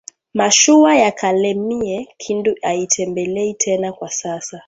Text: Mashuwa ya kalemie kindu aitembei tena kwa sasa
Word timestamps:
Mashuwa 0.33 0.95
ya 0.95 1.11
kalemie 1.11 2.07
kindu 2.17 2.55
aitembei 2.61 3.53
tena 3.53 3.93
kwa 3.93 4.09
sasa 4.09 4.59